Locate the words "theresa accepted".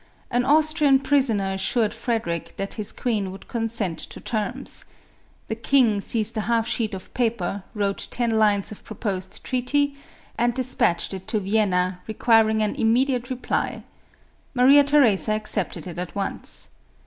14.83-15.85